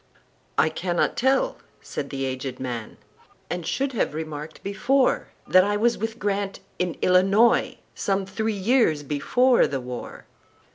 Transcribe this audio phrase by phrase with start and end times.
[0.57, 6.17] "I cannot tell," said the aged man,"And should have remarked before, That I was with
[6.17, 10.25] Grant,—in Illinois,—Some three years before the war."